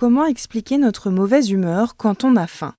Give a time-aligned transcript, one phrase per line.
[0.00, 2.72] Comment expliquer notre mauvaise humeur quand on a faim?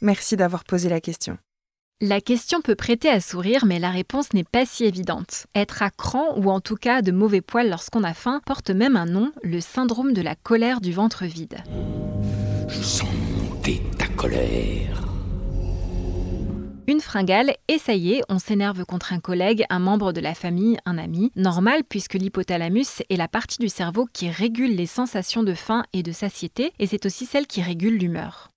[0.00, 1.36] Merci d'avoir posé la question.
[2.00, 5.46] La question peut prêter à sourire, mais la réponse n'est pas si évidente.
[5.54, 8.96] Être à cran ou en tout cas de mauvais poils lorsqu'on a faim porte même
[8.96, 11.58] un nom, le syndrome de la colère du ventre vide.
[12.68, 15.07] Je sens monter ta colère.
[16.88, 20.32] Une fringale et ça y est, on s'énerve contre un collègue, un membre de la
[20.32, 21.30] famille, un ami.
[21.36, 26.02] Normal puisque l'hypothalamus est la partie du cerveau qui régule les sensations de faim et
[26.02, 28.52] de satiété et c'est aussi celle qui régule l'humeur.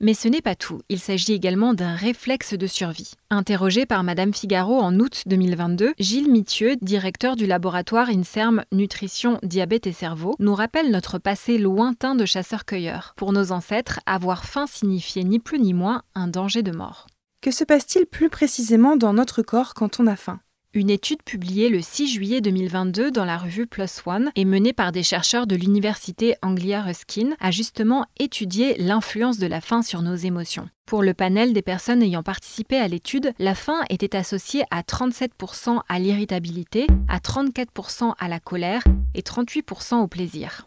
[0.00, 3.12] Mais ce n'est pas tout, il s'agit également d'un réflexe de survie.
[3.30, 9.86] Interrogé par Madame Figaro en août 2022, Gilles Mithieu, directeur du laboratoire INSERM Nutrition, Diabète
[9.86, 13.14] et Cerveau, nous rappelle notre passé lointain de chasseurs-cueilleurs.
[13.16, 17.06] Pour nos ancêtres, avoir faim signifiait ni plus ni moins un danger de mort.
[17.46, 20.40] Que se passe-t-il plus précisément dans notre corps quand on a faim?
[20.74, 24.90] Une étude publiée le 6 juillet 2022 dans la revue PLOS ONE et menée par
[24.90, 30.16] des chercheurs de l'université Anglia Ruskin a justement étudié l'influence de la faim sur nos
[30.16, 30.68] émotions.
[30.86, 35.82] Pour le panel des personnes ayant participé à l'étude, la faim était associée à 37%
[35.88, 38.82] à l'irritabilité, à 34% à la colère
[39.14, 40.66] et 38% au plaisir.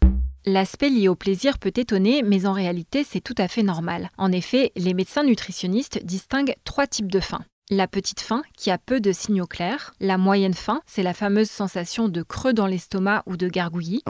[0.51, 4.09] L'aspect lié au plaisir peut étonner, mais en réalité c'est tout à fait normal.
[4.17, 7.41] En effet, les médecins nutritionnistes distinguent trois types de faim.
[7.69, 9.93] La petite faim, qui a peu de signaux clairs.
[9.99, 14.01] La moyenne faim, c'est la fameuse sensation de creux dans l'estomac ou de gargouillis.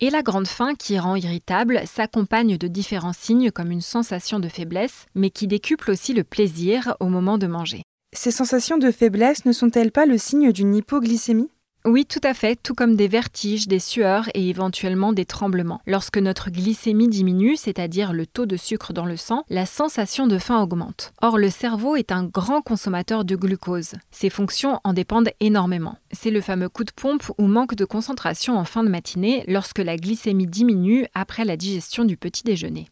[0.00, 4.48] Et la grande faim, qui rend irritable, s'accompagne de différents signes comme une sensation de
[4.48, 7.84] faiblesse, mais qui décuple aussi le plaisir au moment de manger.
[8.14, 11.48] Ces sensations de faiblesse ne sont-elles pas le signe d'une hypoglycémie?
[11.86, 15.82] Oui, tout à fait, tout comme des vertiges, des sueurs et éventuellement des tremblements.
[15.86, 20.38] Lorsque notre glycémie diminue, c'est-à-dire le taux de sucre dans le sang, la sensation de
[20.38, 21.12] faim augmente.
[21.20, 23.92] Or, le cerveau est un grand consommateur de glucose.
[24.10, 25.98] Ses fonctions en dépendent énormément.
[26.10, 29.78] C'est le fameux coup de pompe ou manque de concentration en fin de matinée lorsque
[29.78, 32.88] la glycémie diminue après la digestion du petit déjeuner.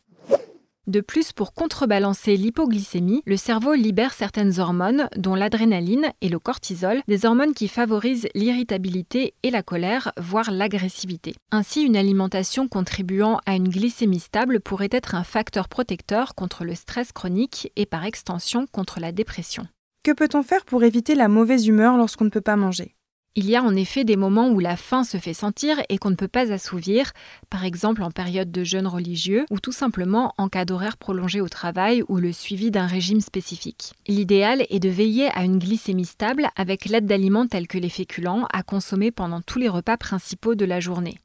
[0.88, 7.02] De plus, pour contrebalancer l'hypoglycémie, le cerveau libère certaines hormones, dont l'adrénaline et le cortisol,
[7.06, 11.36] des hormones qui favorisent l'irritabilité et la colère, voire l'agressivité.
[11.52, 16.74] Ainsi, une alimentation contribuant à une glycémie stable pourrait être un facteur protecteur contre le
[16.74, 19.68] stress chronique et par extension contre la dépression.
[20.02, 22.96] Que peut-on faire pour éviter la mauvaise humeur lorsqu'on ne peut pas manger?
[23.34, 26.10] Il y a en effet des moments où la faim se fait sentir et qu'on
[26.10, 27.12] ne peut pas assouvir,
[27.48, 31.48] par exemple en période de jeûne religieux ou tout simplement en cas d'horaire prolongé au
[31.48, 33.94] travail ou le suivi d'un régime spécifique.
[34.06, 38.46] L'idéal est de veiller à une glycémie stable avec l'aide d'aliments tels que les féculents
[38.52, 41.18] à consommer pendant tous les repas principaux de la journée.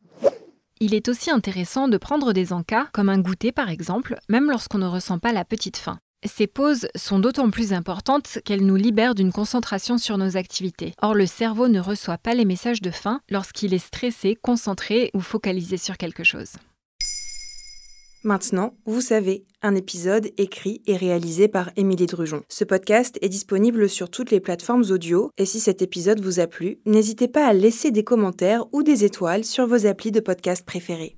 [0.79, 4.77] Il est aussi intéressant de prendre des encas, comme un goûter par exemple, même lorsqu'on
[4.77, 5.99] ne ressent pas la petite faim.
[6.25, 10.93] Ces pauses sont d'autant plus importantes qu'elles nous libèrent d'une concentration sur nos activités.
[11.01, 15.19] Or, le cerveau ne reçoit pas les messages de faim lorsqu'il est stressé, concentré ou
[15.19, 16.53] focalisé sur quelque chose.
[18.23, 22.41] Maintenant, vous savez, un épisode écrit et réalisé par Émilie Drujon.
[22.49, 26.47] Ce podcast est disponible sur toutes les plateformes audio et si cet épisode vous a
[26.47, 30.65] plu, n'hésitez pas à laisser des commentaires ou des étoiles sur vos applis de podcast
[30.65, 31.15] préférés.